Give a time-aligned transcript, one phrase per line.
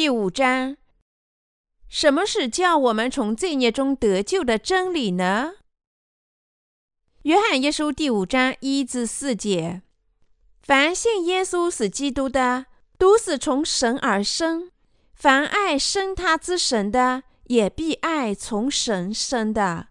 [0.00, 0.78] 第五章，
[1.86, 5.56] 什么是叫我们从罪孽中得救的真理呢？
[7.24, 9.82] 约翰一书第五章一至四节：
[10.62, 12.64] 凡信耶稣是基督的，
[12.96, 14.70] 都是从神而生；
[15.12, 19.88] 凡爱生他之神的，也必爱从神生的。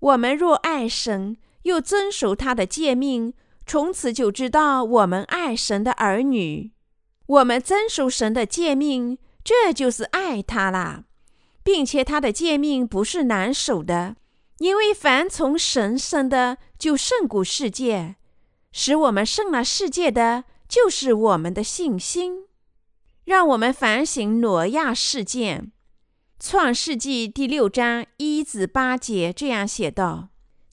[0.00, 3.32] 我们若爱神，又遵守他的诫命，
[3.64, 6.72] 从此就知道我们爱神的儿女。
[7.26, 11.04] 我们遵守神的诫命，这就是爱他了，
[11.62, 14.16] 并且他的诫命不是难守的。
[14.58, 18.14] 因为凡从神生的，就胜过世界；
[18.72, 22.46] 使我们胜了世界的，就是我们的信心。
[23.24, 25.72] 让我们反省挪亚事件，
[26.46, 30.28] 《创世纪》第六章一至八节这样写道：“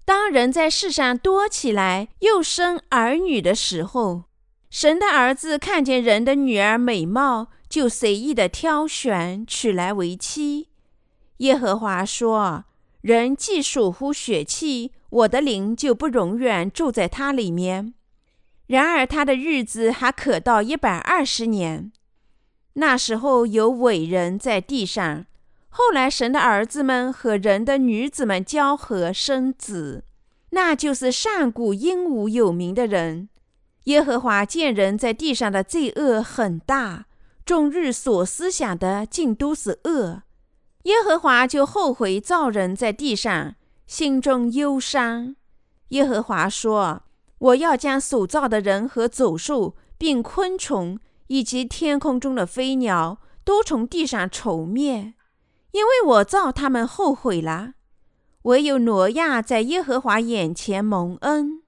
[0.06, 4.26] 当人在世上多起来，又生儿女的时候，
[4.72, 10.70] 神的儿子看见人的女儿美貌，就随意的挑选，娶来为妻。
[11.38, 12.66] 耶和华说。”
[13.02, 17.96] 人既属乎血气，我的灵就不永远住在他里面。
[18.68, 21.92] 然而他的日子还可到一百二十年。
[22.74, 25.26] 那时候有伟人在地上。
[25.70, 30.04] 后来神的儿子们和人的女子们交合生子，
[30.52, 33.30] 那就是上古英武有名的人。
[33.86, 37.06] 耶和华见人在地上的罪恶很大，
[37.44, 40.22] 终日所思想的尽都是恶。
[40.84, 43.56] 耶和华就后悔造人在地上，
[43.88, 45.36] 心中忧伤。
[45.90, 47.04] 耶和华说
[47.40, 55.16] ：“我要将所造的人和走兽，并昆虫，以及天空中的飞鸟，都从地上除灭，
[55.72, 57.74] 因为我造他们后悔了。
[58.44, 61.64] 唯有挪亚在耶和华眼前蒙恩。”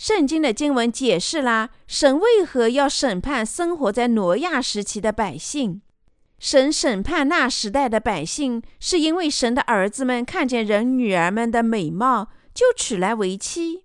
[0.00, 5.82] 圣经的经文解释了神为何要审判生活在挪亚时期的百姓。
[6.38, 13.84] 神审判那时代的百姓，是因为神的儿子们看见人女儿们的美貌，就娶来为妻。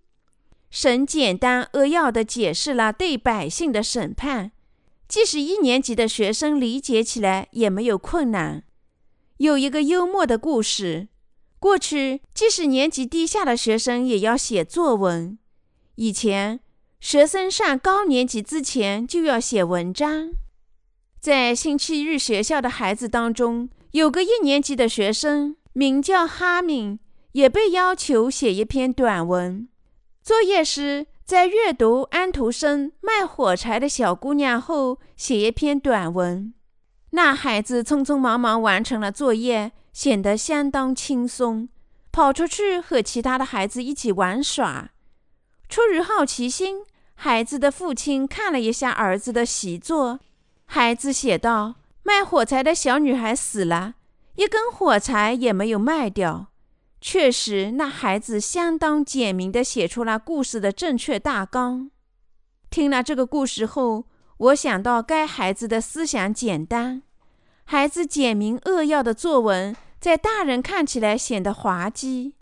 [0.71, 4.53] 神简单扼要地解释了对百姓的审判，
[5.09, 8.63] 即使一年级的学生理解起来也没有困难。
[9.39, 11.09] 有一个幽默的故事：
[11.59, 15.37] 过去，即使年级低下的学生也要写作文。
[15.95, 16.59] 以前，
[16.99, 20.31] 学生上高年级之前就要写文章。
[21.21, 26.99] 在星期日学校的孩子当中，有个一年级的学生，名叫哈敏，
[27.31, 29.67] 也被要求写一篇短文。
[30.21, 36.53] 作业时，在阅读安徒生《卖火柴的小姑娘》后，写一篇短文。
[37.11, 41.69] 那孩子匆匆忙忙完成了作业，显得相当轻松，
[42.11, 44.91] 跑出去和其他的孩子一起玩耍。
[45.67, 46.83] 出于好奇心，
[47.15, 50.19] 孩子的父亲看了一下儿子的习作。
[50.65, 53.95] 孩子写道：“卖火柴的小女孩死了，
[54.35, 56.47] 一根火柴也没有卖掉。”
[57.01, 61.91] 确实，那孩子相当简明地写出了故事的正确大纲。
[62.69, 64.05] 听了这个故事后，
[64.37, 67.03] 我想到该孩子的思想简单。
[67.65, 72.33] 孩子简明扼要的作文，在大人看起来显得滑稽。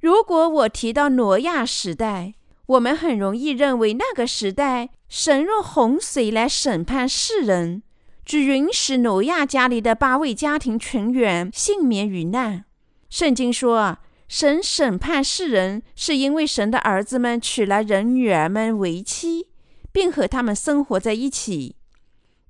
[0.00, 2.34] 如果我提到挪亚时代，
[2.66, 4.90] 我们很容易认为那个时代。
[5.08, 7.82] 神用洪水来审判世人，
[8.24, 12.64] 只允许挪亚家里的八位家庭成员幸免于难。
[13.10, 19.48] 圣经说，神审判世人，是因为神的儿子们娶了人女儿们为妻，
[19.92, 21.76] 并和他们生活在一起。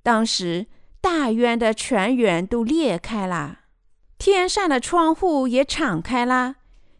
[0.01, 0.67] 当时，
[1.01, 3.59] 大渊的泉源都裂开了，
[4.17, 6.55] 天上的窗户也敞开了，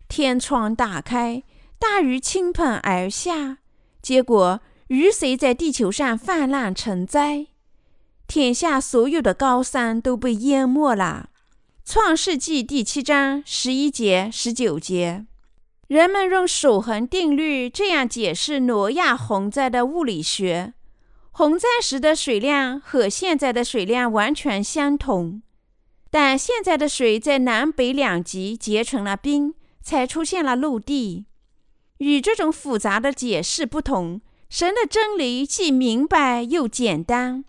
[0.09, 1.41] 天窗打开，
[1.79, 3.59] 大雨倾盆而下，
[4.01, 4.61] 结果。
[4.87, 7.47] 雨水在地球上泛滥成灾，
[8.27, 11.29] 天下所有的高山都被淹没了。
[11.83, 15.25] 创世纪第七章十一节、十九节，
[15.87, 20.73] 人们用守恒定律这样解释挪亚洪灾的物理学：
[21.31, 25.41] 洪灾时的水量和现在的水量完全相同，
[26.11, 31.25] 但现在的水在南北两极结成了冰，才出现了陆地。
[32.03, 34.21] 与这种复杂的解释不同。
[34.49, 37.45] 神的真理既明白又简单，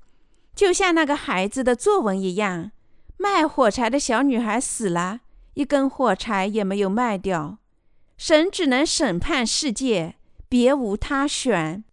[0.55, 2.71] 就像那个孩子的作文一样。
[3.19, 5.21] 卖火柴的小女孩死了，
[5.55, 7.59] 一根火柴也没有卖掉。
[8.17, 10.17] 神只能审判世界，
[10.49, 11.85] 别无他选。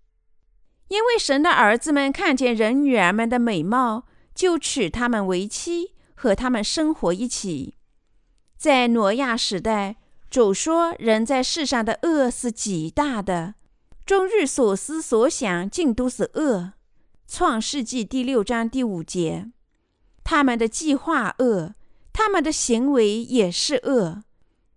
[0.87, 7.75] 因为神的儿子们看见人女儿们的美貌，就娶她们为妻，和她们生活一起。
[8.57, 9.95] 在挪亚时代，
[10.31, 13.55] 主说人在世上的恶是极大的。
[14.05, 16.57] 终日所思所想尽都是恶，
[17.27, 19.51] 《创世纪》第六章第五节。
[20.23, 21.75] 他们的计划恶，
[22.13, 24.23] 他们的行为也是恶。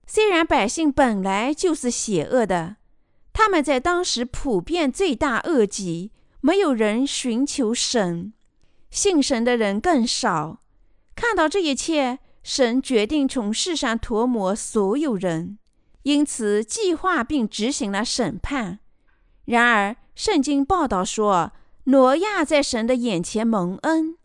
[0.08, 2.76] 虽然百姓本来就是邪恶的，
[3.32, 6.10] 他们在当时普遍罪大恶极，
[6.40, 8.32] 没有人寻求神，
[8.90, 10.58] 信神的人更少。
[11.14, 15.58] 看到这一切，神决定从世上涂抹所有人，
[16.02, 18.80] 因此计划并执行了审判。
[19.46, 21.52] 然而，圣经报道说，
[21.84, 24.16] 挪亚在神的眼前蒙恩。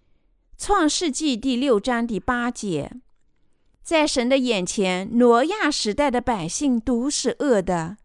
[0.57, 2.92] 创世纪第六章第八节，
[3.81, 7.95] 在神的眼前，挪亚时代的百姓都是恶的，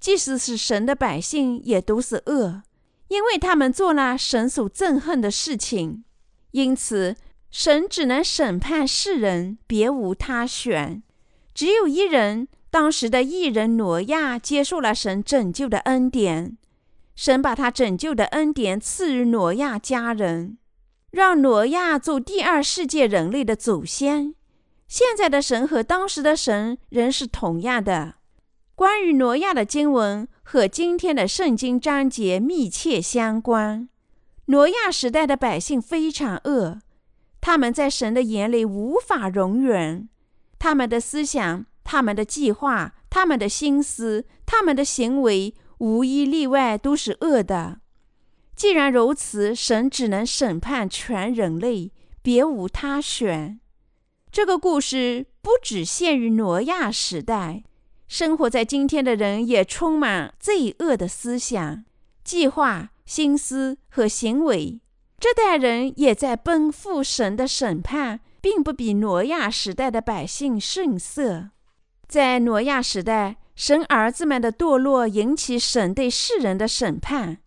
[0.00, 2.62] 即使是神的百姓也都是恶，
[3.06, 6.02] 因为他们做了神所憎恨的事情。
[6.50, 7.14] 因此，
[7.50, 11.02] 神只能审判世人，别无他选。
[11.54, 16.58] 只有一人，当时的异人挪亚接受了神拯救的恩典，
[17.14, 20.58] 神把他拯救的恩典赐予挪亚家人。
[21.12, 24.34] 让挪亚做第二世界人类的祖先。
[24.86, 28.16] 现在的神和当时的神仍是同样的。
[28.74, 33.88] 关于挪亚的经文和今天的圣经章节密切相关。
[34.46, 36.80] 挪亚时代的百姓非常恶，
[37.46, 40.08] 他们在神的眼里无法容忍。
[40.58, 47.78] 他们的思想、他们的计划、他们的心思、他们的行为，无一例外都是恶的。
[48.56, 53.60] 既然如此，神只能审判全人类，别无他选。
[54.32, 57.62] 这个故事不只限于挪亚时代，
[58.08, 61.84] 生活在今天的人也充满罪恶的思想、
[62.24, 64.80] 计划、心思和行为。
[65.18, 71.50] 这代人也在奔赴神的审判，并不比挪亚时代的百姓逊色。
[72.06, 77.38] 在挪亚时代，神儿子们的堕落引起神对世人的审判。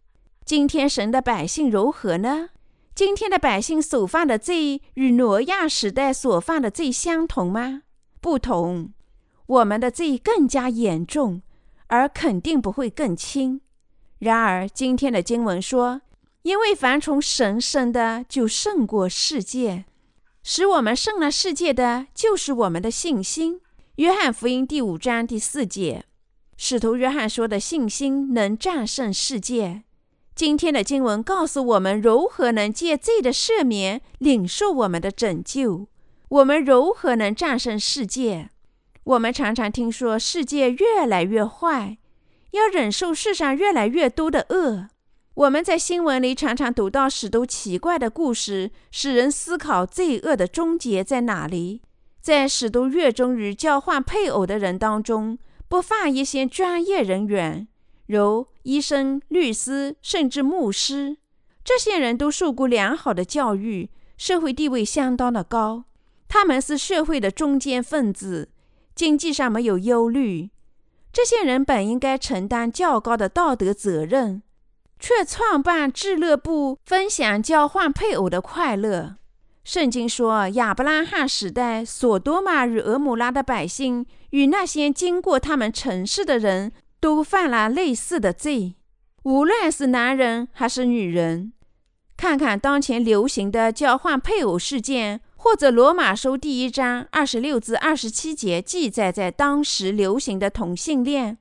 [0.44, 2.50] 今天神的百姓如何呢？
[2.96, 7.84] 今天的百姓所犯的罪与挪亚时代所犯的罪相同吗？
[8.20, 8.92] 不同。
[9.46, 11.42] 我们的罪更加严重，
[11.88, 13.62] 而肯定不会更轻。
[14.18, 16.02] 然而今天的经文说，
[16.44, 19.86] 因为凡从神生的就胜过世界，
[20.42, 23.60] 使我们胜了世界的就是我们的信心。
[23.96, 26.06] 约翰福音第五章第四节，
[26.56, 29.84] 使徒约翰说的信心能战胜世界。
[30.34, 35.88] 今天的经文告诉我们，如何能借罪的赦免领受我们的拯救。
[36.30, 38.50] 我们如何能战胜世界？
[39.04, 41.98] 我们常常听说世界越来越坏，
[42.52, 44.88] 要忍受世上越来越多的恶。
[45.40, 51.82] 我们在新闻里常常读到许多奇怪的故事，使人思考罪恶的终结在哪里。
[52.20, 55.40] 在许多热衷于交换配偶的人当中，
[55.70, 57.70] 不乏一些专业人员。
[58.08, 61.16] 如医生、律师，甚至牧师，
[61.64, 65.86] 这些人都受过良好的教育，社会地位相当的高。
[66.28, 68.50] 他们是社会的中坚分子，
[68.94, 70.50] 经济上没有忧虑。
[71.14, 74.44] 这些人本应该承担较高的道德责任，
[75.00, 79.16] 却创办俱乐部，分享交换配偶的快乐。
[79.64, 86.72] 圣经说，亚伯拉罕时代，所多玛与蛾摩拉的百姓与那些经过他们城市的人。
[87.02, 88.76] 都犯了类似的罪，
[89.24, 91.54] 无论是男人还是女人。
[92.18, 101.38] 看看当前流行的交换配偶事件，或者罗马书第一章二十六至二十七节记载在当时流行的同性恋，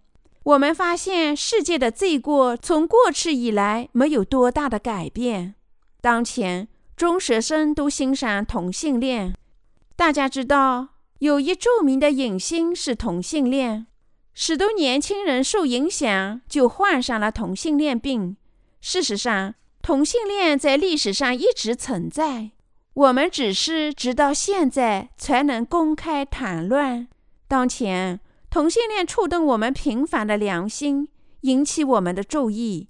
[0.49, 5.57] 我们发现世界的罪过从过去以来没有多大的改变。
[6.00, 9.35] 当前中学生都欣赏同性恋，
[9.95, 10.88] 大家知道
[11.19, 13.88] 有一著名的影星是同性恋。
[14.33, 18.38] 许多年轻人受影响，就患上了同性恋病。
[18.81, 22.52] 事实上，同性恋在历史上一直存在，
[22.95, 27.07] 我们只是直到现在才能公开谈论。
[27.47, 31.09] 当前，同性恋触动我们平凡的良心，
[31.43, 32.88] 引起我们的注意，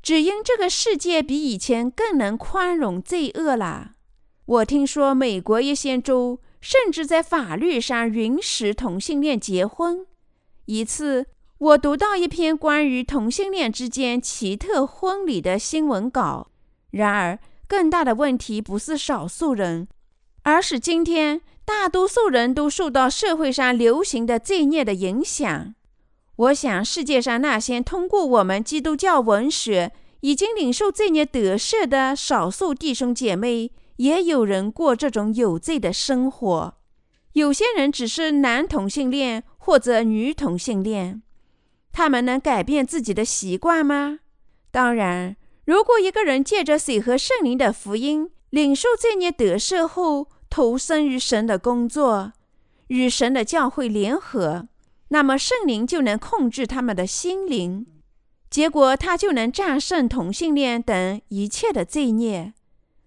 [0.00, 3.92] 只因这个世界比以前更能宽容罪恶了。
[4.46, 10.06] 我听说，美国一些州甚至在法律上允许同性恋结婚。
[10.66, 11.26] 一次，
[11.58, 16.50] 我读到一篇关于同性恋之间奇特婚礼的新闻稿。
[16.92, 19.88] 然而，更大的问题不是少数人，
[20.42, 25.74] 而是今天大多数人都受到社会上流行的罪孽的影响。
[26.36, 36.74] 我想，世界上那些通过我们基督教文学已经领受罪孽得赦的少数弟兄姐妹，也有人过这种有罪的生活。
[37.34, 39.44] 有些人只是男同性恋。
[39.62, 41.22] 或者女同性恋，
[41.92, 44.20] 他们能改变自己的习惯吗？
[44.70, 45.36] 当然，
[45.66, 52.32] 如果一个人借着水和圣灵的福音领受罪孽得赦后，投身于神的工作，
[52.88, 54.66] 与神的教会联合，
[55.08, 57.86] 那么圣灵就能控制他们的心灵，
[58.50, 62.52] 结果他就能战胜同性恋等一切的罪孽。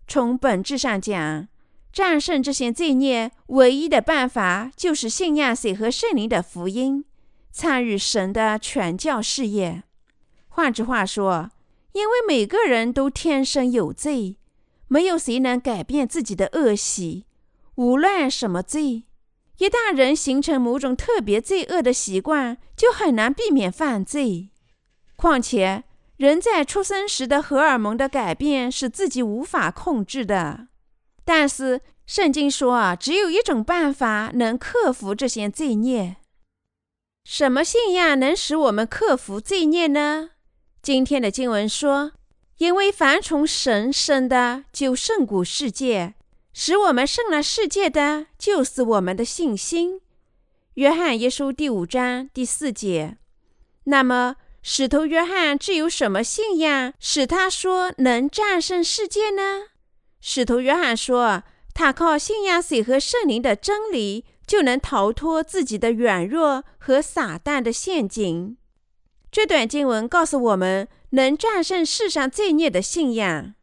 [0.08, 1.48] 从本质上讲，
[1.92, 7.04] 战胜这些罪孽唯一的办法就是信仰水和圣灵的福音，
[7.52, 9.84] 参与神的传教事业。
[10.48, 11.52] 换句话说，
[11.92, 14.38] 因为每个人都天生有罪，
[14.88, 17.26] 没有谁能改变自己的恶习。
[17.76, 19.06] 无论什么罪，
[19.58, 24.50] 一旦人形成某种特别罪恶的习惯，就很难避免犯罪。
[25.16, 25.84] 况且，
[26.18, 30.68] 人在出生时的荷尔蒙的改变是自己无法控制的。
[31.26, 36.18] 但是，圣经说啊，只有一种办法能克服这些罪孽。
[37.24, 40.32] 什么信仰能使我们克服罪孽呢？
[40.82, 42.12] 今天的经文说
[42.60, 46.16] ：“因为凡从神生的，就胜过世界。”
[46.54, 50.02] 使我们胜了世界的，就是我们的信心。
[50.76, 53.18] 约翰一书第五章第四节。
[53.86, 59.70] 那么，使徒约翰具有什么信仰，使他说能战胜世界呢？
[60.22, 61.42] 使徒约翰说，
[61.74, 68.58] 他靠信仰水和圣灵的真理，就能逃脱自己的软弱和撒旦的陷阱。
[69.32, 73.56] 这段经文告诉我们，能战胜世上罪孽的信仰。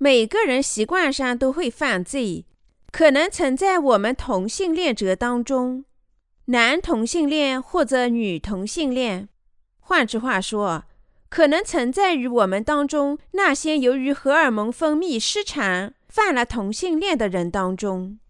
[0.00, 2.44] 每个人习惯上都会犯罪，
[2.92, 5.84] 可能存在我们同性恋者当中，
[6.46, 9.28] 男同性恋或者女同性恋。
[9.80, 10.84] 换句话说，
[11.28, 18.20] 可能存在于我们当中那些由于荷尔蒙分泌失常犯了同性恋的人当中。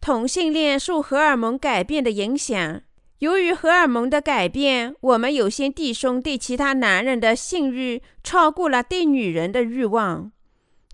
[0.00, 2.80] 同性恋受荷尔蒙改变的影响，
[3.18, 10.32] 由于荷尔蒙的改变，我们有些弟兄对其他男人的性欲超过了对女人的欲望。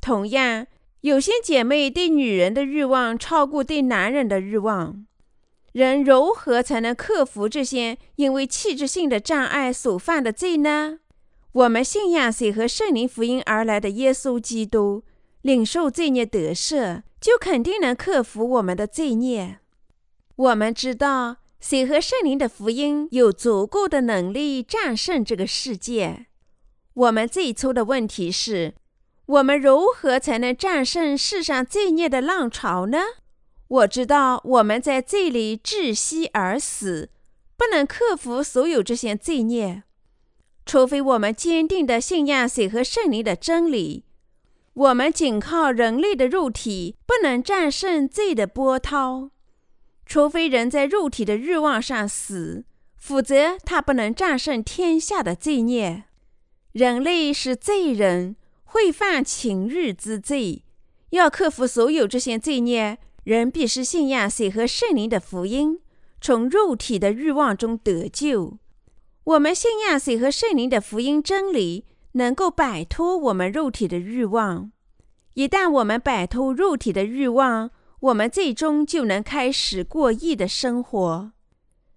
[0.01, 0.67] 同样，
[1.03, 5.05] 有些姐妹对女人的欲望超过对男人的欲望。
[5.73, 11.01] 人如何才能克服这些因为气质性的障碍所犯的罪呢？
[11.53, 15.05] 我们信仰谁和圣灵福音而来的耶稣基督，
[15.43, 19.59] 领受罪孽得赦，就肯定能克服我们的罪孽。
[20.37, 26.27] 我们知道，谁和圣灵的福音有足够的能力战胜这个世界。
[26.95, 28.75] 我们最初的问题是。
[29.29, 32.99] 我们如何才能战胜世上罪孽的浪潮呢？
[33.69, 37.11] 我知道我们在罪里窒息而死，
[37.55, 39.83] 不能克服所有这些罪孽，
[40.65, 44.07] 除非我们坚定地信仰水和圣灵的真理。
[44.73, 49.29] 我们仅靠人类的肉体不能战胜罪的波涛，
[50.07, 52.65] 除非人在肉体的欲望上死，
[52.97, 56.05] 否则他不能战胜天下的罪孽。
[56.73, 58.37] 人类是罪人。
[58.71, 60.63] 会犯情欲之罪，
[61.11, 65.81] 要克服所有这些罪孽，人必须信仰水和圣灵的福音，
[66.21, 68.59] 从肉体的欲望中得救。
[69.25, 74.71] 我们信仰水和圣灵的福音真理，能够摆脱我们肉体的欲望。
[75.33, 77.71] 一旦我们摆脱肉体的欲望，
[78.01, 81.33] 我们最终就能开始过义的生活。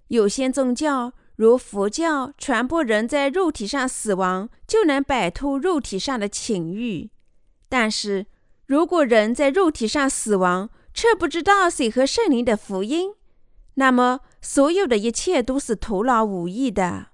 [0.08, 7.10] 有些宗教，如佛教传播，人在肉体上死亡就能摆脱肉体上的情欲。
[7.68, 8.28] 但是，
[8.68, 13.14] 如果人在肉体上死亡，却不知道谁和圣灵的福音，
[13.76, 17.08] 那么所有的一切都是徒劳无益的。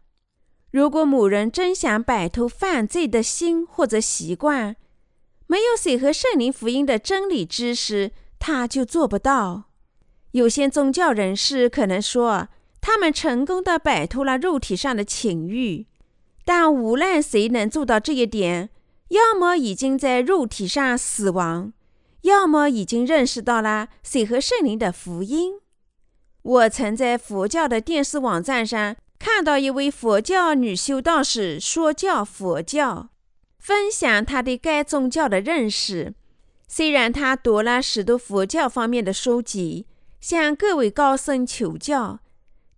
[0.71, 4.75] 如果某人真想摆脱犯罪的心或者习惯，
[5.45, 9.65] 没有谁和圣灵福音的真理知识，他就做不到。
[10.31, 12.49] 有些宗教人士可能说，
[12.89, 15.87] 他们成功的摆脱了肉体上的情欲，
[16.45, 18.69] 但无论谁能做到这一点，
[19.09, 21.73] 要么已经在肉体上死亡，
[22.21, 25.55] 要么已经认识到了水和圣灵的福音。
[26.43, 33.09] 我曾在佛教的电视网站上看到一位佛教女修道士说教佛教，
[33.59, 36.13] 分享她对该宗教的认识。
[36.69, 39.85] 虽然她读了许多佛教方面的书籍，
[40.21, 42.21] 向各位高僧求教。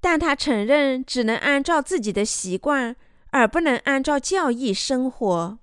[0.02, 2.96] 但他承认只能按照自己的习惯，
[3.32, 5.60] 而不能按照教义生活，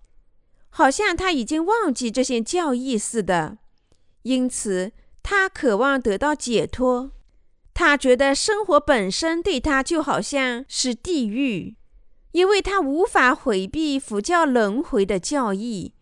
[0.71, 3.59] 好像他已经忘记这些教义似的。
[4.23, 7.13] 因此，他渴望得到解脱。
[7.73, 11.77] 他觉得生活本身对他就好像是地狱，
[12.33, 15.93] 因为他无法回避佛教轮回的教义。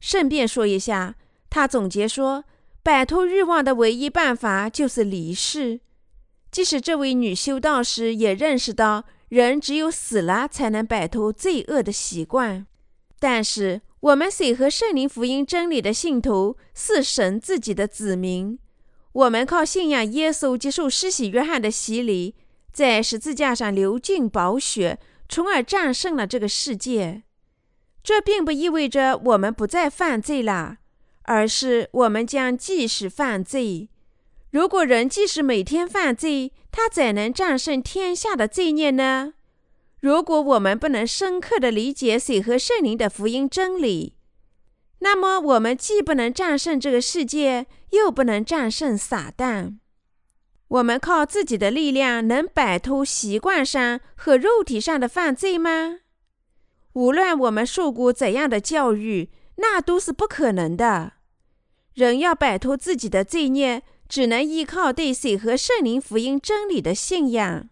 [0.00, 1.16] 顺便说一下，
[1.50, 2.44] 他总结说，
[2.82, 5.80] 摆脱欲望的唯一办法就是离世。
[6.54, 12.64] 即使这位女修道士也认识到，人只有死了才能摆脱罪恶的习惯，
[13.18, 18.56] 但是我们谁和圣灵福音真理的信徒是神自己的子民。
[19.10, 22.36] 我们靠信仰耶稣，接受施洗约翰的洗礼，
[22.72, 27.24] 在十字架上流尽宝血，从而战胜了这个世界。
[28.04, 30.76] 这并不意味着我们不再犯罪了，
[31.22, 33.88] 而是我们将继续犯罪。
[34.54, 39.34] 如果人即使每天犯罪，他怎能战胜天下的罪孽呢？
[40.00, 44.14] 如果我们不能深刻地理解水和圣灵的福音真理，
[45.00, 49.78] 那么我们既不能战胜这个世界，又不能战胜撒旦。
[50.68, 55.98] 我们靠自己的力量能摆脱习惯上和肉体上的犯罪吗？
[56.92, 61.14] 无论我们受过怎样的教育，那都是不可能的。
[61.94, 67.68] 人要摆脱自己的罪孽，只能依靠对水和圣灵福音真理的信仰。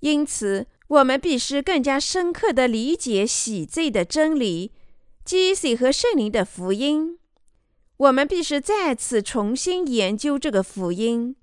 [0.00, 4.72] 因此，我们必须更加深刻地理解洗罪的真理，
[5.24, 7.18] 即水和圣灵的福音。
[7.96, 11.36] 我们必须再次重新研究这个福音。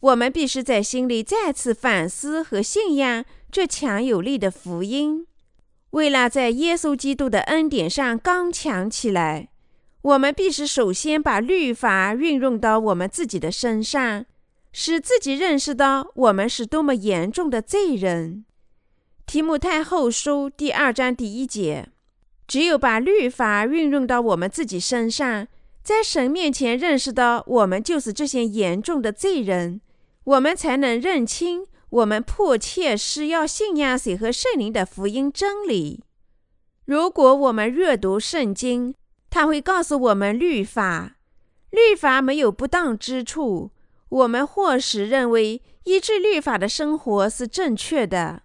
[0.00, 5.26] 我们必须在心里再次反思和信仰这强有力的福音。
[5.90, 9.50] 为了在耶稣基督的恩典上刚强起来，
[10.02, 14.26] 我们必须首先把律法运用到我们自己的身上，
[14.72, 18.44] 使自己认识到我们是多么严重的罪人。
[19.26, 21.88] 提摩太后书第二章第一节：
[22.48, 25.46] 只有把律法运用到我们自己身上，
[25.84, 29.80] 在神面前认识到我们就是这些严重的罪人，
[30.24, 36.02] 我们才能认清我们迫切需要信仰谁和圣灵的福音真理。
[36.84, 38.94] 如果我们阅读圣经，
[39.32, 41.16] 他会告诉我们律法，
[41.70, 43.70] 律法没有不当之处。
[44.10, 48.42] 我们或时认为依据律法的生活是正确的。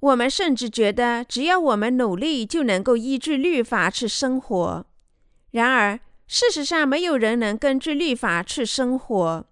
[0.00, 4.86] 我们甚至觉得，只要我们努力，就能够依据律法去生活。
[5.52, 9.46] 然而，事实上，没有人能根据律法去生活，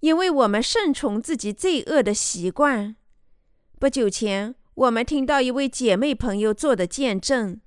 [0.00, 2.96] 因为我们顺从自己罪恶的习惯。
[3.78, 7.60] 不久前，我们听到一位姐妹朋友做的见证。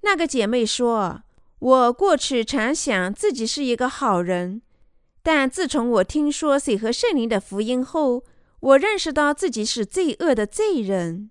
[0.00, 1.22] 那个姐妹说
[1.58, 4.62] ：“我过去常想自己是一个好人，
[5.22, 8.24] 但自从我听说水和圣灵的福音后，
[8.60, 11.30] 我认识到自己是罪恶的罪人。”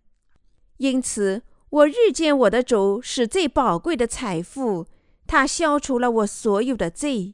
[0.78, 4.88] 因此，我遇见我的主是最宝贵的财富，
[5.28, 7.34] 他消除了我所有的罪。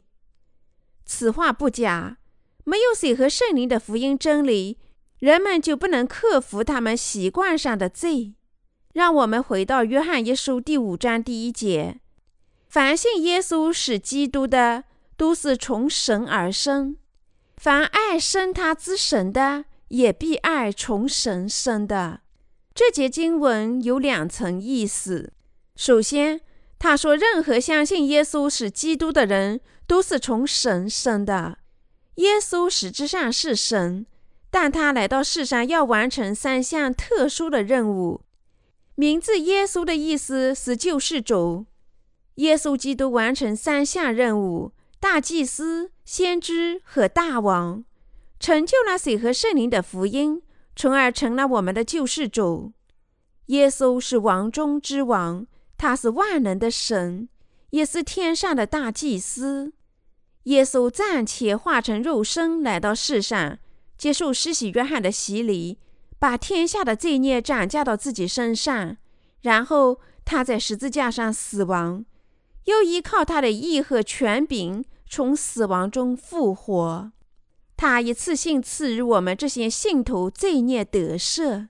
[1.05, 2.17] 此话不假，
[2.65, 4.77] 没有水和圣灵的福音真理，
[5.19, 8.35] 人们就不能克服他们习惯上的罪。
[8.93, 12.00] 让我们回到约翰一书第五章第一节：
[12.71, 14.85] 凡信耶稣是基督的，
[15.17, 16.95] 都是从神而生；
[17.57, 22.21] 凡爱生他之神的，也必爱从神生的。
[22.73, 25.33] 这节经文有两层意思。
[25.75, 26.39] 首先，
[26.79, 31.57] 他说，任何相信耶稣是基督的人都是从神生的。
[32.15, 34.05] 耶稣实质上是神，
[34.49, 38.21] 但他来到世上要完成三项特殊的任务。
[38.95, 41.65] 名字耶稣的意思是救世主。
[42.35, 47.83] 耶稣基督完成三项任务：大祭司、先知和大王，
[48.39, 50.41] 成就了水和圣灵的福音。
[50.73, 52.71] 从而成了我们的救世主。
[53.47, 55.45] 耶稣是王中之王，
[55.77, 57.27] 他是万能的神，
[57.71, 59.73] 也是天上的大祭司。
[60.43, 63.59] 耶稣暂且化成肉身来到世上，
[63.97, 65.77] 接受施洗约翰的洗礼，
[66.17, 68.95] 把天下的罪孽转嫁到自己身上，
[69.41, 72.05] 然后他在十字架上死亡，
[72.65, 77.11] 又依靠他的义和权柄从死亡中复活。
[77.75, 81.69] 他一次性赐予我们这些信徒罪孽得赦，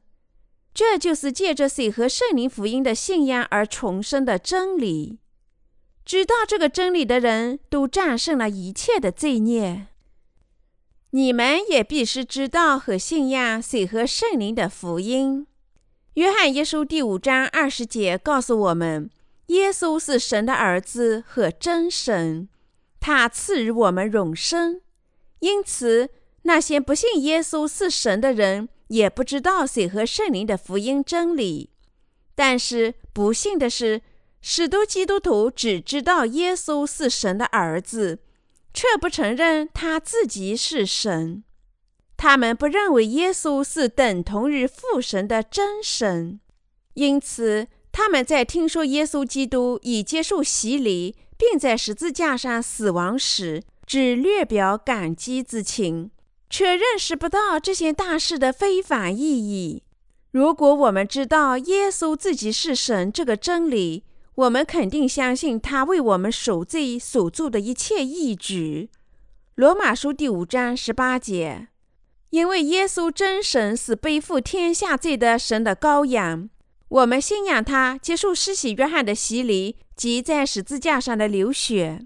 [0.73, 5.19] 这就是借着水和圣灵福音的信仰而重生的真理。
[6.03, 9.87] 知道这个真理的人都战胜了一切的罪孽。
[11.11, 15.45] 你们也必须知道和信仰水和圣灵的福音。
[16.15, 19.09] 约翰一书第五章二十节告诉我们，
[19.51, 22.47] 耶稣是神的儿子和真神，
[23.01, 24.81] 他赐予我们永生。
[25.39, 26.09] 因此，
[26.43, 31.69] 那些不信耶稣是神的人，也不知道水和圣灵的福音真理。
[32.33, 34.01] 但是，不幸的是，
[34.41, 38.19] 许多基督徒只知道耶稣是神的儿子，
[38.73, 41.43] 却不承认他自己是神。
[42.15, 46.39] 他们不认为耶稣是等同于父神的真神。
[46.93, 56.11] 因此，他们在听说耶稣基督已接受洗礼，并在十字架上死亡时，只略表感激之情，
[56.49, 59.83] 却认识不到这些大事的非凡意义。
[60.31, 68.89] 如果我们知道耶稣自己是神这个真理，我们肯定相信他为我们赎罪所做的一切义举。
[69.55, 71.67] 罗马书第五章十八节，
[72.29, 76.49] 因为耶稣真神是背负天下罪的神的羔羊，
[76.91, 82.05] 我们信仰他接受施洗约翰的洗礼及在十字架上的流血。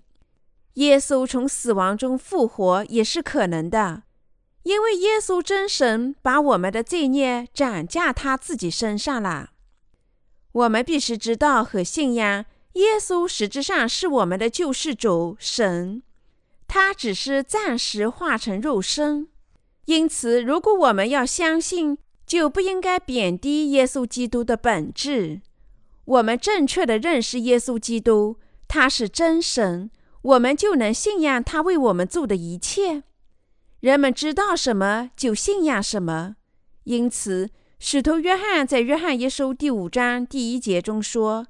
[0.75, 4.03] 耶稣从死亡中复活也是可能的，
[4.61, 9.49] 因为耶稣真神把我们的罪孽转嫁他自己身上了。
[10.51, 16.03] 我们必须知道和信仰，耶稣实质上是我们的救世主神，
[16.67, 19.27] 他只是暂时化成肉身。
[19.85, 21.97] 因此，如果我们要相信，
[22.35, 25.39] 就不应该贬低耶稣基督的本质。
[26.03, 28.35] 我们正确地认识耶稣基督，
[28.67, 29.89] 他是真神，
[30.21, 33.03] 我们就能信仰他为我们做的一切。
[33.79, 36.35] 人们知道什么，就信仰什么。
[36.83, 41.47] 因此，使徒约翰在《约翰一书》第五章第一节中说：“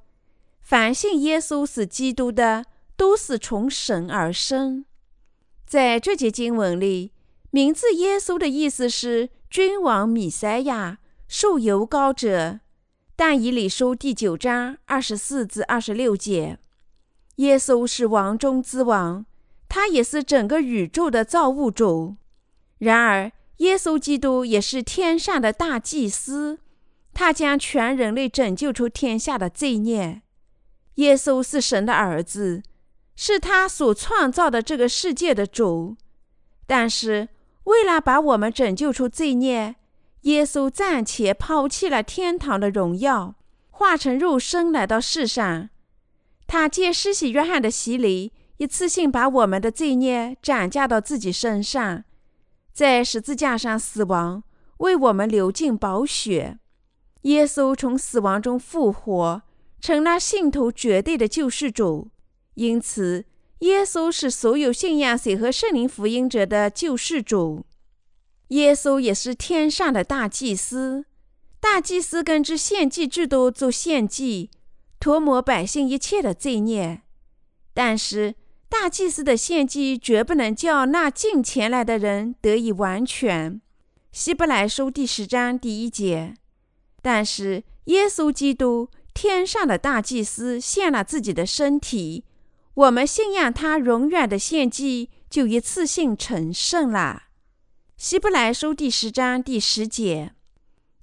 [0.62, 2.64] 凡信耶稣是基督的，
[2.96, 4.86] 都是从神而生。”
[5.66, 7.12] 在这节经文里，
[7.50, 10.98] 名字“耶稣”的意思是君王、米赛亚、
[11.30, 12.60] 受犹高者。
[13.16, 16.60] 但以理书第九章二十四至二十六节，
[17.38, 19.26] 耶稣是王中之王，
[19.70, 22.18] 他也是整个宇宙的造物主。
[22.80, 26.60] 然而，耶稣基督也是天上的大祭司，
[27.14, 30.22] 他将全人类拯救出天下的罪孽。
[30.96, 32.62] 耶稣是神的儿子，
[33.16, 35.96] 是他所创造的这个世界的主。
[36.68, 37.30] 但是，
[37.66, 39.76] 为了把我们拯救出罪孽，
[40.22, 43.36] 耶稣暂且抛弃了天堂的荣耀，
[43.70, 45.70] 化成肉身来到世上。
[46.48, 52.04] 他借施洗约翰的洗礼，一次性把我们的罪孽转嫁到自己身上。
[52.72, 54.44] 在十字架上死亡，
[54.78, 56.60] 为我们流尽宝血。
[57.22, 59.42] 耶稣从死亡中复活，
[59.82, 62.10] 成了信徒绝对的救世主。
[62.54, 63.26] 因此，
[63.60, 67.66] 耶稣是所有信仰水和圣灵福音者的救世主。
[68.50, 71.06] 耶稣也是天上的大祭司。
[71.60, 74.52] 大祭司根据献祭制度做献祭，
[75.00, 77.02] 涂抹百姓一切的罪孽。
[77.74, 78.36] 但是，
[78.70, 83.60] 大祭司的献祭绝不能叫那进前来的人得以完全。
[84.12, 86.36] 希伯来书第十章第一节。
[87.02, 92.26] 但是耶稣基督天上的大祭司献了自己的身体，
[92.76, 97.24] 我们信仰他永远的献祭就一次性成圣了。
[97.96, 100.34] 希伯来书第十章第十节。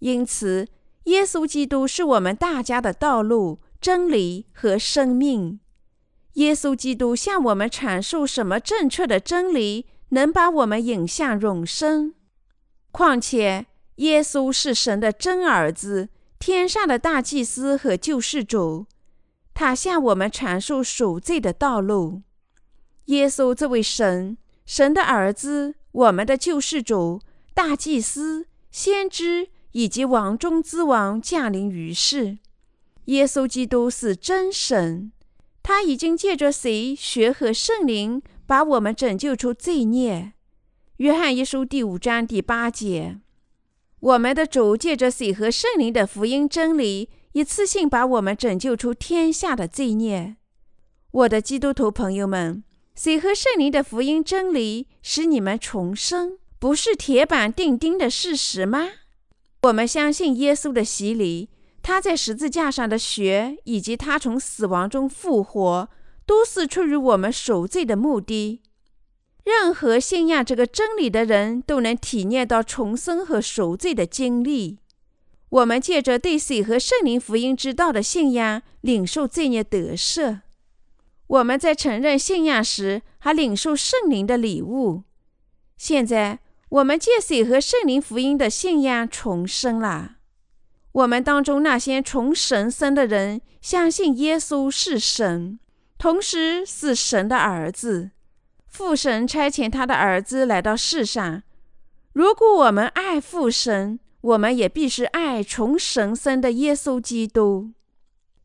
[0.00, 0.68] 因此，
[1.04, 5.60] 耶稣基督是我们大家的道路、真理和生命。
[6.34, 12.14] 耶稣基督向我们阐述什么正确的真理，能把我们引向永生。
[12.90, 13.64] 况且，
[13.96, 18.84] 耶稣是神的真儿子，天上的大祭司和救世主，
[19.54, 22.22] 他向我们阐述赎罪的道路。
[23.06, 27.20] 耶稣这位神，神的儿子，我们的救世主、
[27.54, 32.38] 大祭司、先知以及王中之王降临于世。
[33.06, 35.12] 耶稣基督是真神。
[35.64, 40.32] 他已经借着水、血和圣灵把我们拯救出罪孽。
[40.96, 43.20] 约翰一书第五章第八节，
[44.00, 50.36] 我们的主借着水和圣灵的福音真理，一次性把我们拯救出天下的罪孽。
[51.10, 52.62] 我的基督徒朋友们，
[52.94, 58.88] 水和圣灵的福音真理使你们重生，不是铁板钉钉的事实吗？
[59.62, 61.48] 我们相信耶稣的洗礼。
[61.82, 65.88] 他在十字架上的血，以及他从死亡中复活，
[66.24, 68.62] 都是出于我们赎罪的目的。
[69.44, 74.78] 任何信仰这个真理的人都能体验到重生和赎罪的经历。
[75.52, 80.40] 我们借着对水和圣灵福音之道的信仰，领受罪孽得赦。
[81.26, 85.02] 我们在承认信仰时，还领受圣灵的礼物。
[85.76, 86.38] 现在，
[86.70, 90.16] 我们借水和圣灵福音的信仰重生了。
[90.92, 95.58] 我们当中那些从神生的人，相信耶稣是神，
[95.98, 98.12] 同时是神的儿子。
[98.66, 101.42] 父神差遣他的儿子来到世上。
[102.14, 107.72] 如果我们爱父神，我们也必须爱从神生的耶稣基督。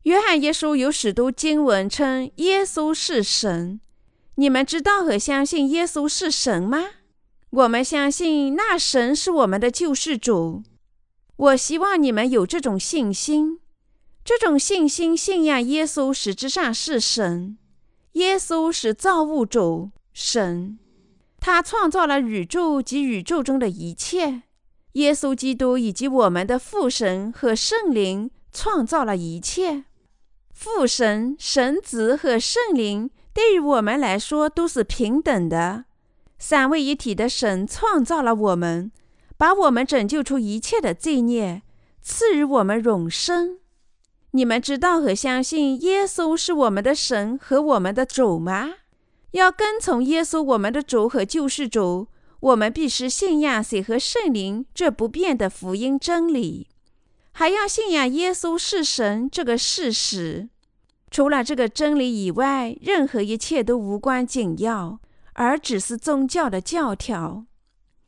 [0.02, 3.80] 约翰耶稣有许多经文称耶稣是神。
[4.36, 6.84] 你们知道和相信耶稣是神吗？
[7.50, 10.62] 我们相信那神是我们的救世主。
[11.36, 13.60] 我希望你们有这种信心，
[14.24, 17.56] 这种信心信仰耶稣实质上是神，
[18.12, 20.78] 耶稣是造物主神，
[21.38, 24.42] 他创造了宇宙及宇宙中的一切。
[24.98, 29.84] 耶稣基督以及我们的父神和圣灵创造了一切。
[30.52, 35.84] 父神、神子和圣灵对于我们来说都是平等的。
[36.36, 38.90] 三位一体的神创造了我们，
[39.36, 41.62] 把我们拯救出一切的罪孽，
[42.02, 43.58] 赐予我们永生。
[44.32, 48.74] 你们知道和相信耶稣是我们的神和我们的主吗？
[49.32, 52.08] 要跟从耶稣，我们的主和救世主，
[52.40, 56.68] 我们必须信仰水和圣灵这不变的福音真理，
[57.32, 60.48] 还要信仰耶稣是神这个事实。
[61.10, 65.00] 除了这个真理以外，任何一切都无关紧要，
[65.32, 67.44] 而只是宗教的教条。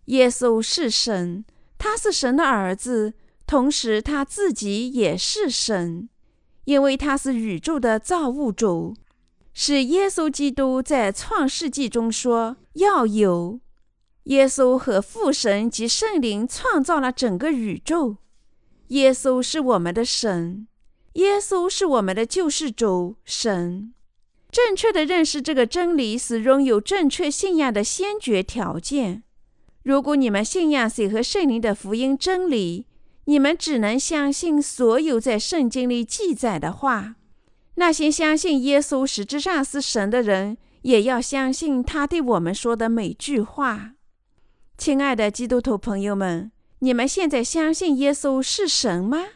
[0.07, 1.45] 耶稣是神，
[1.79, 3.15] 他是神的儿子，
[3.47, 6.09] 同时他自己也是神，
[6.67, 8.95] 因为他是宇宙的造物主。
[9.53, 13.61] 是耶稣基督在创世纪中说要有。
[14.31, 18.19] 耶稣和父神及圣灵创造了整个宇宙。
[18.89, 20.69] 耶稣是我们的神，
[21.15, 23.93] 耶稣是我们的救世主神。
[24.53, 29.25] 正确的认识这个真理是拥有正确信仰的先决条件。
[29.83, 32.87] 如果你们信仰水和圣灵的福音真理，
[33.25, 37.17] 你们只能相信所有在圣经里记载的话。
[37.75, 43.95] 那些相信耶稣实质上是神的人，也要相信他对我们说的每句话。
[44.81, 49.27] 亲爱的基督徒朋友们，你们现在相信耶稣是神吗？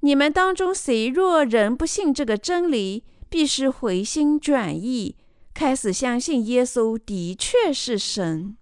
[0.00, 5.16] 你们当中谁若仍不信这个真理，必须回心转意，
[5.54, 8.54] 开始相信耶稣的确是神。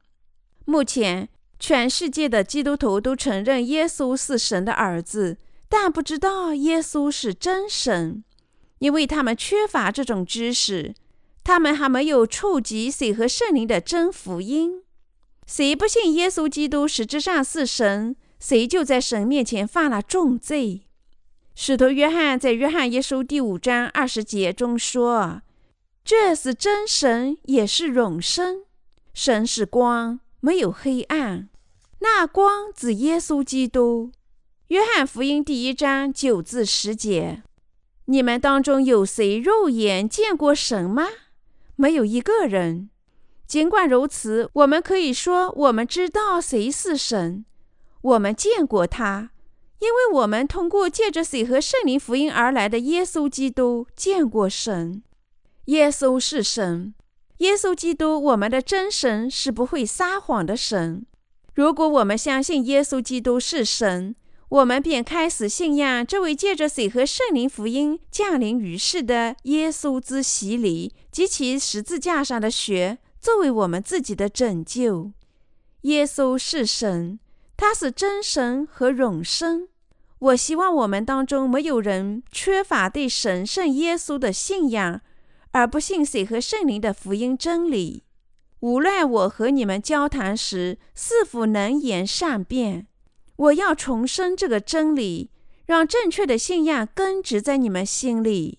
[0.67, 5.37] 目前，全世界的基督徒都承认耶稣是神的儿子，
[5.69, 8.23] 但不知道耶稣是真神。
[8.79, 10.95] 因为他们缺乏这种知识，
[11.43, 14.85] 他们还没有触及水和圣灵的真福音。
[15.53, 20.83] 谁不信耶稣基督实质上是神，谁就在神面前犯了重罪。
[21.57, 25.43] 使徒约翰在约翰一书第五章二十节中说
[26.05, 28.63] ：“这是真神，也是永生。
[29.13, 31.49] 神是光，没有黑暗。
[31.99, 34.13] 那光指耶稣基督。”
[34.69, 37.43] 约翰福音第一章九至十节。
[38.05, 41.09] 你们当中有谁肉眼见过神吗？
[41.75, 42.91] 没有一个人。
[43.51, 47.45] 尽管如此，我们可以说我们知道谁是神，
[48.01, 49.31] 我们见过他，
[49.81, 55.03] 因为我们通过借着水和圣灵福音而来的耶稣基督见过神。
[55.65, 56.95] 耶稣是神，
[57.39, 61.05] 耶稣基督，我们的真神是不会撒谎的神。
[61.53, 64.15] 如果我们相信耶稣基督是神，
[64.49, 75.13] 我们便开始信仰这位借着水和圣灵福音降临于世的耶稣之洗礼及其十字架上的血，作为我们自己的拯救。
[75.83, 77.19] 耶稣是神，
[77.57, 79.69] 他是真神和永生。
[80.19, 85.01] 我希望我们当中没有人缺乏对神圣耶稣的信仰，
[85.53, 88.05] 而不信水和圣灵的福音真理。
[88.61, 92.87] 无论我和你们交谈时是否能言善辩。
[93.37, 95.31] 我要重申这个真理，
[95.65, 98.59] 让正确的信仰根植在你们心里，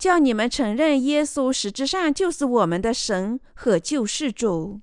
[0.00, 4.80] 叫你们承认耶稣实质上就是我们的神和救世主。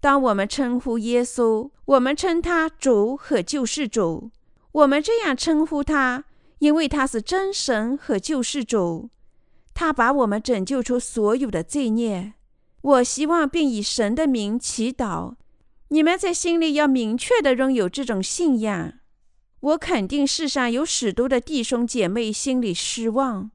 [0.00, 4.30] 当我们称呼耶稣，我们称他主和救世主。
[4.72, 6.24] 我们这样称呼他，
[6.60, 9.10] 因为他是真神和救世主，
[9.74, 12.32] 他把我们拯救出所有的罪孽。
[12.80, 15.34] 我希望并以神的名祈祷。
[15.88, 18.94] 你们在心里要明确地拥有这种信仰。
[19.60, 23.50] 我肯定世上有许多的弟兄姐妹心里失望，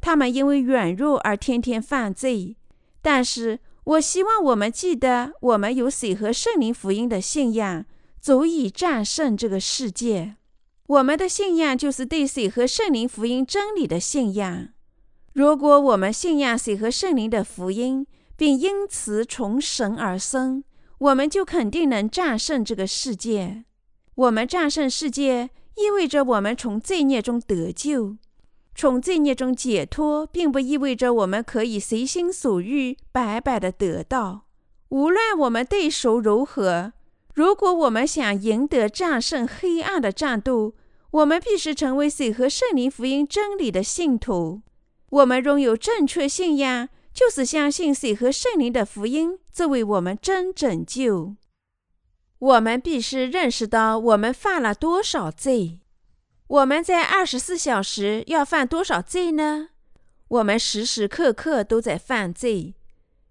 [0.00, 2.56] 他们因为软弱而天天犯罪。
[3.02, 7.84] 但是我希望我们记得，我们有水和圣灵福音的信仰，
[8.20, 10.36] 足以战胜这个世界。
[10.86, 14.68] 我们的信仰就是对水和圣灵福音真理的信仰。
[15.32, 20.64] 如果我们信仰水和圣灵的福音，并因此从神而生。
[20.98, 23.64] 我们就肯定能战胜这个世界。
[24.16, 28.16] 我们战胜世界，意味着我们从罪孽中得救。
[28.80, 34.46] 从罪孽中解脱，并不意味着我们可以随心所欲、白白的得到。
[34.88, 36.94] 无论我们对手如何，
[37.34, 40.72] 如果我们想赢得战胜黑暗的战斗，
[41.10, 44.62] 我们必须成为水和圣灵福音真理的信徒。
[45.10, 46.88] 我们拥有正确信仰。
[47.12, 51.34] 就是相信水和圣灵的福音作为我们真拯救。
[52.38, 55.80] 我们必须认识到我们犯了多少罪。
[56.50, 59.68] 我们在二十四小时要犯多少罪呢？
[60.26, 62.74] 我们时时刻刻都在犯罪，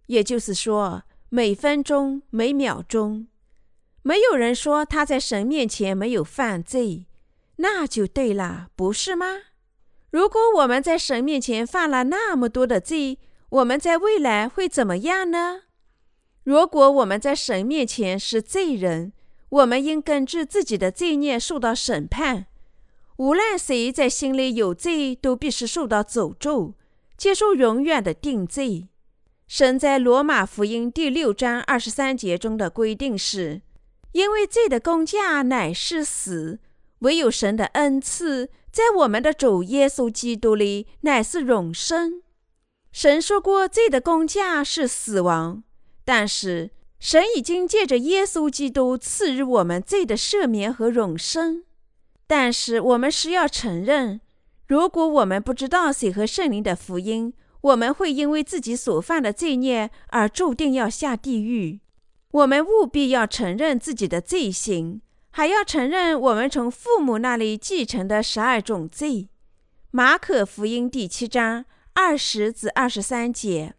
[0.06, 3.28] 也就是说，每分钟、每秒钟。
[4.04, 7.08] 没有人说他在神面前没有犯罪，
[7.58, 9.26] 那就对了，不是吗？
[10.12, 15.64] 如果我们在神面前犯了那么多的罪，我们在未来会怎么样呢？
[16.46, 19.12] 如果我们在神面前是罪人，
[19.50, 22.46] 我们应根据自己的罪孽受到审判。
[23.20, 26.74] 无论谁在心里有罪，都必须受到诅咒，
[27.18, 28.88] 接受永远的定罪。
[29.46, 33.62] 神在罗马福音第六章二十三节中的规定是：
[34.14, 36.60] 因为罪的工价乃是死，
[37.00, 42.22] 唯有神的恩赐在我们的主耶稣基督里乃是永生。
[42.94, 45.62] 神说过，罪的工价是死亡，
[46.06, 51.66] 但是神已经借着耶稣基督赐予我们罪的赦免和永生。
[52.30, 54.22] 但是我们是要承认，
[54.68, 61.80] 如果我们不知道水和圣灵的福音，我们会因为自己所犯的罪孽而注定要下地狱。
[62.30, 69.28] 我们务必要承认自己的罪行，还要承认我们从父母那里继承的十二种罪。
[69.90, 73.74] 马可福音第七章二十至二十三节，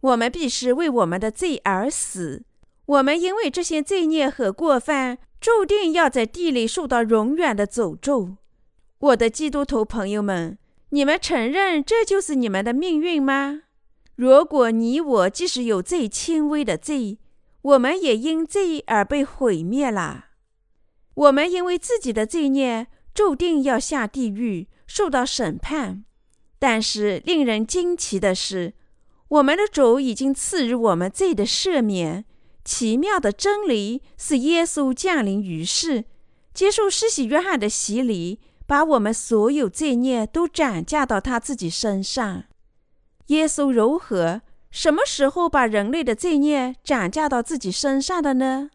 [0.00, 2.42] 我们必须为我们的罪而死。
[2.86, 8.34] 我们因为这些罪孽和过犯，注定要在地里受到永远的诅咒。
[8.98, 13.62] 我的基督徒朋友们，你们承认这就是你们的命运吗？
[14.16, 17.20] 如果你我即使有最轻微的罪，
[17.62, 20.30] 我们也因罪而被毁灭了。
[21.14, 26.04] 我们因为自己的罪孽，注定要下地狱，受到审判。
[26.58, 28.74] 但是令人惊奇的是，
[29.28, 32.24] 我们的主已经赐予我们罪的赦免。
[32.66, 36.04] 奇妙的真理是，耶稣降临于世，
[36.52, 42.42] 接受施洗约翰的洗礼，把我们所有罪孽都转嫁到他自己身上。
[43.28, 48.70] 耶稣如何、什么时候把人类的罪孽转嫁到自己身上的呢？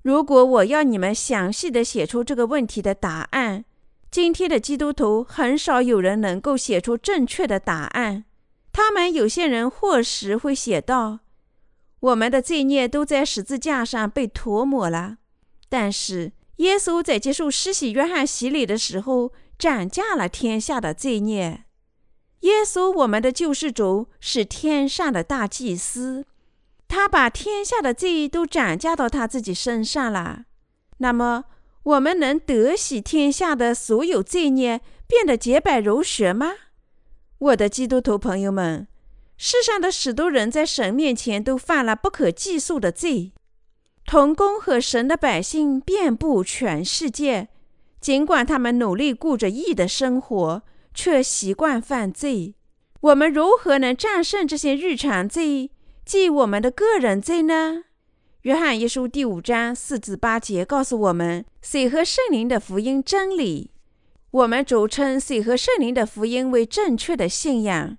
[0.00, 3.66] 如果我要你们详细地写出这个问题的答案，
[4.10, 8.24] 今天的基督徒很少有人能够写出正确的答案。
[8.72, 11.18] 他们有些人或时会写道。
[12.00, 15.18] 我们的罪孽都在十字架上被涂抹了，
[15.68, 21.64] 但是耶稣在接受施洗约翰洗礼的时候，斩价了天下的罪孽。
[22.40, 26.24] 耶稣，我们的救世主，是天上的大祭司，
[26.86, 30.44] 他把天下的罪都斩价到他自己身上了。
[30.98, 31.46] 那么，
[31.82, 36.52] 我们能得洗天下的所有罪孽，变得洁白如雪吗？
[37.38, 38.86] 我的基督徒朋友们。
[39.40, 43.32] 世上的许多人在神面前都犯了不可计数的罪，
[44.04, 47.46] 同工和神的百姓遍布全世界，
[48.00, 52.56] 尽管他们努力过着义的生活，却习惯犯罪。
[53.00, 55.70] 我们如何能战胜这些日常罪，
[56.04, 57.84] 即我们的个人罪呢？
[58.42, 63.70] 约翰一书第五章四至八节告诉我们，水和圣灵的福音真理。
[64.32, 67.98] 我们主称水和圣灵的福音为正确的信仰。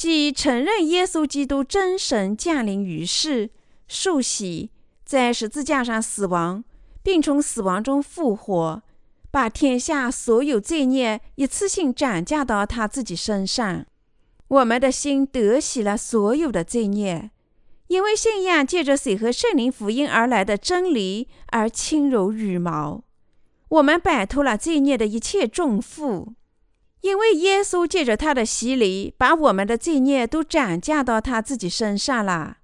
[0.00, 3.50] 即承认耶稣基督真神降临于世，
[3.86, 4.70] 受洗，
[5.04, 6.64] 在十字架上死亡，
[7.02, 8.82] 并从死亡中复活，
[9.30, 13.84] 把天下所有罪孽一次性转嫁到他自己身上。
[14.48, 17.30] 我们的心得洗了所有的罪孽，
[17.88, 23.04] 因为信仰借着水和圣灵福音而来的真理而轻如羽毛。
[23.68, 26.32] 我们摆脱了罪孽的一切重负。
[27.00, 32.58] 因为耶稣借着他的洗礼，把我们的罪孽都转嫁到他自己身上了。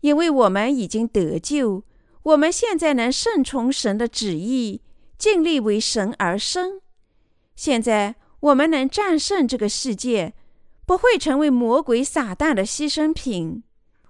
[0.00, 1.84] 因为我们已经得救，
[2.22, 4.82] 我们现在能顺从神的旨意，
[5.18, 6.80] 尽力为神而生。
[7.56, 10.34] 现在我们能战胜这个世界，
[10.86, 13.62] 不会成为魔鬼撒旦的牺牲品。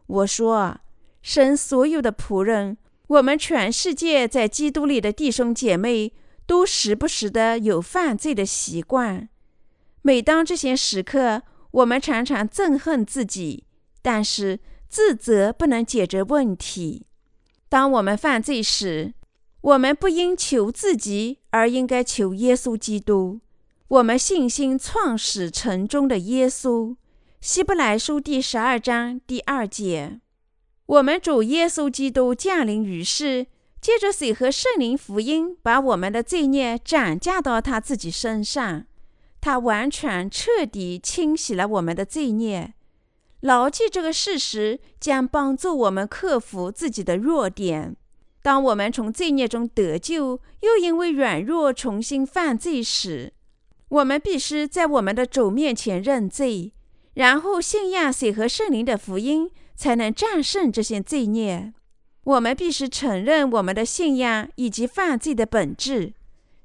[0.06, 0.78] 我说，
[1.22, 6.12] 神所有的仆人，我们全世界在基督里的弟兄姐妹，
[6.46, 9.28] 都时不时的有犯罪的习惯。
[10.02, 13.64] 每当这些时刻，我们常常憎恨自己，
[14.00, 17.06] 但是自责不能解决问题。
[17.68, 19.14] 当我们犯罪时，
[19.60, 23.40] 我们不应求自己，而应该求耶稣基督。
[23.88, 26.96] 我们信心创始成终的耶稣。
[27.40, 30.20] 希伯来书第十二章第二节。
[30.86, 33.46] 我们主耶稣基督降临于世，
[33.80, 38.86] 借着水和圣灵福音，把我们的罪孽转嫁到他自己身上。
[39.40, 42.74] 他完全彻底清洗了我们的罪孽，
[43.40, 47.96] 牢记这个事实将帮助我们克服自己的弱点。
[48.42, 53.32] 当我们从罪孽中得救，又因为软弱重新犯罪时，
[53.88, 56.72] 我们必须在我们的主面前认罪，
[57.14, 61.72] 然后信仰水和圣灵的福音，才能战胜这些罪孽。
[62.24, 66.12] 我们必须承认我们的信仰以及犯罪的本质。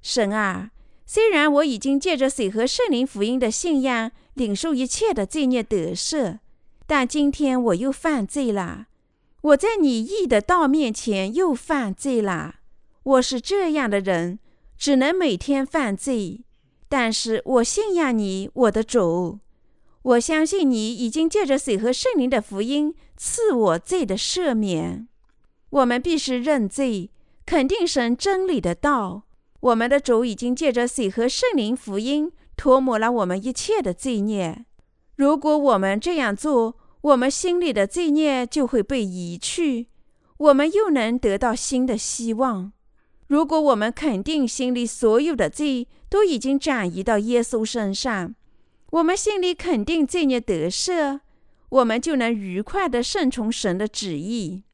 [0.01, 0.71] 神啊！
[1.05, 6.39] 虽然我已经借着水和圣灵福音的信仰，领受一切的罪孽得赦，
[6.87, 8.87] 但今天我又犯罪了。
[9.41, 12.55] 我在你义的道面前又犯罪了。
[13.03, 14.39] 我是这样的人，
[14.75, 16.41] 只能每天犯罪。
[16.89, 19.39] 但是我信仰你，我的主。
[20.01, 25.07] 我相信你已经借着水和圣灵的福音赐我罪的赦免。
[25.69, 27.11] 我们必须认罪，
[27.45, 29.23] 肯定神真理的道。
[29.65, 34.63] 我们的主已经借着水和圣灵福音涂抹了我们一切的罪孽。
[35.15, 39.87] 如果我们这样做，我们心里的罪孽就会被移去，
[40.37, 42.73] 我们又能得到新的希望。
[43.25, 48.35] 如果我们肯定心里所有的罪都已经转移到耶稣身上，
[48.91, 51.21] 我们心里肯定罪孽得赦，
[51.69, 54.64] 我们就能愉快地顺从神的旨意。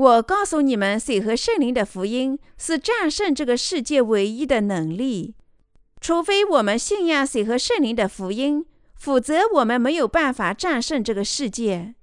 [0.00, 5.34] 我告诉你们，水和圣灵的福音是战胜这个世界唯一的能力。
[6.00, 8.64] 除非我们信仰水和圣灵的福音。
[8.94, 11.94] 否则，我们没有办法战胜这个世界。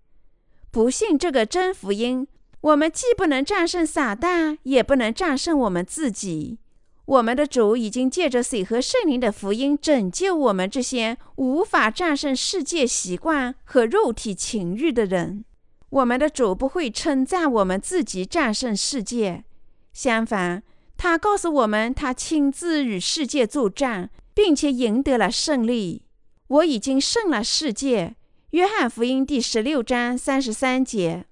[0.69, 2.27] 不信这个真福音，
[2.61, 6.59] 我们既不能战胜撒旦，也不能战胜我们自己。
[7.05, 15.45] 我们的主已经借着水和圣灵的福音拯救我们这些无法战胜世界习惯和肉体情欲的人。
[15.89, 19.45] 我们的主不会称赞我们自己战胜世界，
[19.93, 20.61] 相反，
[20.97, 26.03] 他告诉我们，他亲自与世界作战，并且赢得了胜利。
[26.47, 28.15] 我已经胜了世界。
[28.51, 31.25] 约翰福音第十六章三十三节。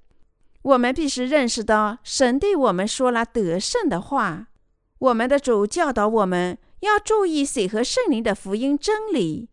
[0.62, 4.48] 我们必须认识到，神对我们说了得胜的话。
[5.00, 9.50] 我们的主教导我们要注意水和圣灵的福音真理，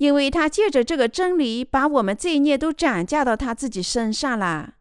[0.00, 4.76] 因为他借着这个真理，把我们罪孽都转嫁到他自己身上了。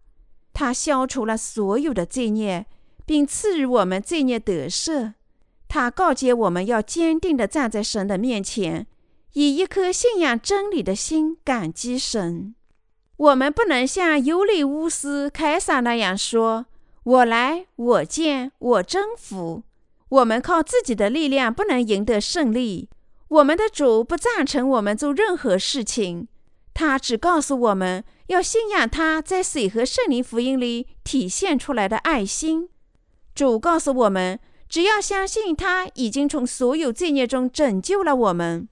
[0.53, 2.65] 他消除了所有的罪孽，
[3.05, 5.15] 并赐予我们罪孽得赦。
[5.67, 8.87] 他告诫我们要坚定地站在神的面前。
[9.33, 12.55] 以一颗信仰真理的心感激神。
[13.17, 16.67] 我们不能像尤利乌斯·凯撒那样说
[17.03, 19.63] ：“我来，我见，我征服。”
[20.07, 22.87] 我们靠自己的力量不能赢得胜利。
[23.29, 26.27] 我们的主不赞成我们做任何事情，
[26.73, 32.69] 他只告诉我们要信仰他在水和圣灵福音里体现出来的爱心。
[33.35, 38.67] 主告诉我们，只要相信他已经从所有罪孽中拯救了我们。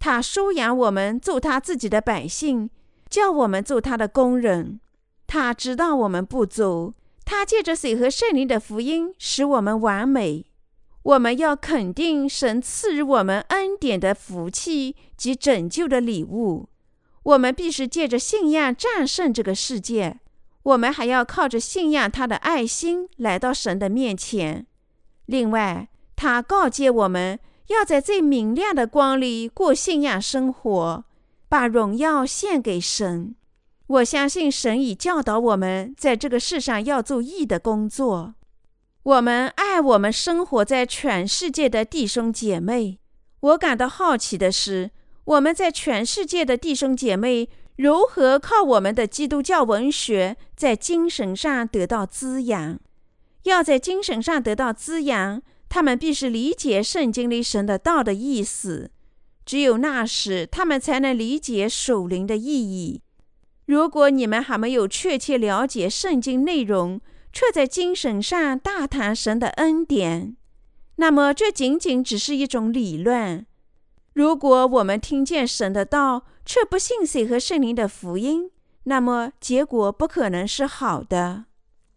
[0.00, 2.68] 他收养我们做他自己的百姓，
[3.08, 4.80] 叫我们做他的工人。
[5.28, 6.94] 他知道我们不足，
[7.24, 10.46] 他借着水和圣灵的福音使我们完美。
[11.02, 16.68] 我们要肯定神赐予我们恩典的福气及拯救的礼物。
[17.22, 20.20] 我们必须借着信仰战胜这个世界。
[20.62, 24.66] 我们还要靠着信仰他的爱心来到神的面前。
[25.26, 27.38] 另外，他告诫我们。
[27.70, 31.04] 要在最明亮的光里过信仰生活，
[31.48, 33.36] 把荣耀献给神。
[33.86, 38.34] 我相信神已教导我们在这个世上要做义的工作。
[39.02, 42.98] 我们爱我们生活在全世界的弟兄姐妹。
[43.40, 44.90] 我感到好奇的是，
[45.24, 52.78] 我们在全世界的弟兄姐妹如何靠我们的基督教文学在精神上得到滋养。
[53.44, 55.42] 要在精神上得到滋养。
[55.72, 58.90] 他们必须理解圣经里神的道的意思，
[59.46, 63.02] 只有那时，他们才能理解属灵的意义。
[63.66, 67.00] 如果你们还没有确切了解圣经内容，
[67.32, 70.36] 却在精神上大谈神的恩典，
[70.96, 73.46] 那么这仅仅只是一种理论。
[74.12, 78.50] 如果我们听见神的道，却不信水和圣灵的福音，
[78.84, 81.44] 那么结果不可能是好的。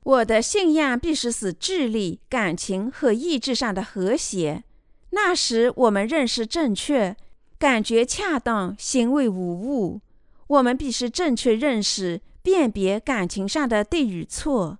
[0.03, 4.63] 我的信仰必须使智力、感情和意志上的和谐。
[5.11, 7.15] 那时，我们认识正确，
[7.57, 10.01] 感觉恰当，行为无误。
[10.47, 14.77] 我们必须正确认识、辨别感情上的对与错，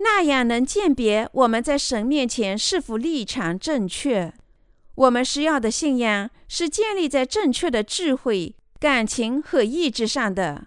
[0.00, 4.34] 那样能鉴别我们在神面前是否立场正确。
[4.96, 10.66] 我们需要的信仰是建立在正确的智慧、感情和意志上的。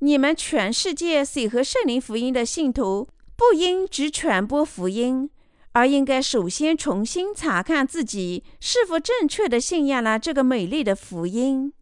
[0.00, 3.08] 你们全世界水和圣灵福音的信徒。
[3.34, 5.28] 不应只传播福音，
[5.72, 11.72] 而应该首先重新查看自己是否正确的信仰了这个美丽的福音。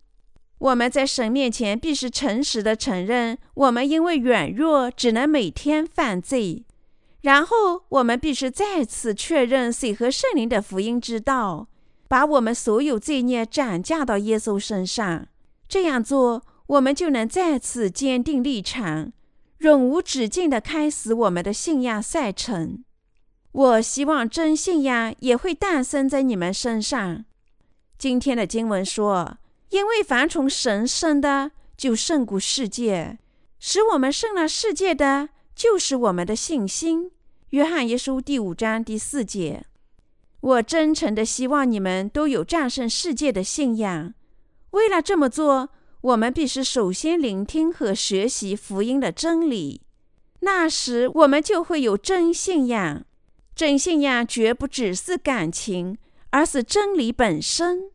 [0.56, 6.64] 我们在神面前必须诚实的承认，我们因为软弱只能每天犯罪。
[7.22, 11.68] 然后，我们必须再次确认水和圣灵的福音之道，
[12.08, 15.26] 把我们所有罪孽转嫁到耶稣身上。
[15.68, 19.12] 这样做，我们就能再次坚定立场。
[19.58, 22.82] 永无止境地开始我们的信仰赛程。
[23.52, 27.26] 我希望真信仰也会诞生在你们身上。
[27.98, 29.36] 今天的经文说
[29.68, 33.18] ：“因为凡从神生的，就胜过世界；
[33.58, 35.28] 使我们胜了世界的，
[35.60, 37.10] 就是我们的信心。”
[37.50, 39.62] 约翰一书第五章第四节。
[40.40, 44.14] 我真诚的希望你们都有战胜世界的信仰。
[44.70, 45.68] 为了这么做，
[46.00, 49.82] 我们必须首先聆听和学习福音的真理。
[50.38, 53.04] 那时，我们就会有真信仰。
[53.54, 55.98] 真信仰绝不只是感情，
[56.30, 57.90] 而是真理本身。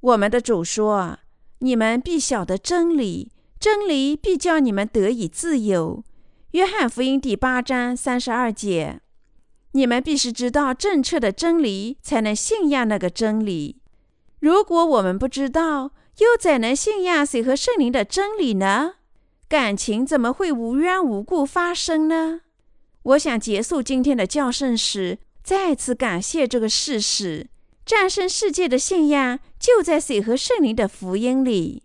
[0.00, 1.18] 我们的主说
[1.60, 6.02] ：“你们必晓得真理，真理必叫你们得以自由。”
[6.52, 9.00] 约翰福音第八章三十二节。
[9.72, 13.80] 你们必须知道正确的真理，才能信仰那个真理。
[14.38, 18.96] 如果我们不知道，又怎能信仰水和圣灵的真理呢？
[19.48, 22.42] 感情怎么会无缘无故发生呢？
[23.04, 27.48] 我想结束今天的教训时，再次感谢这个事实：
[27.86, 31.84] 战胜世界的信仰就在水和圣灵的福音里。